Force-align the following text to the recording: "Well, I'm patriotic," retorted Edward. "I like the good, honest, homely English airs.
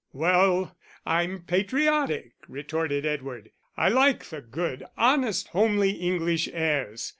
"Well, 0.13 0.75
I'm 1.05 1.43
patriotic," 1.43 2.33
retorted 2.47 3.05
Edward. 3.05 3.51
"I 3.77 3.89
like 3.89 4.23
the 4.25 4.41
good, 4.41 4.83
honest, 4.97 5.49
homely 5.49 5.91
English 5.91 6.49
airs. 6.51 7.07